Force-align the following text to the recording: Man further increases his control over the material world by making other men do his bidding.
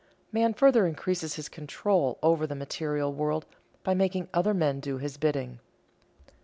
Man 0.31 0.55
further 0.55 0.87
increases 0.87 1.35
his 1.35 1.47
control 1.47 2.17
over 2.23 2.47
the 2.47 2.55
material 2.55 3.13
world 3.13 3.45
by 3.83 3.93
making 3.93 4.29
other 4.33 4.55
men 4.55 4.79
do 4.79 4.97
his 4.97 5.15
bidding. 5.17 5.59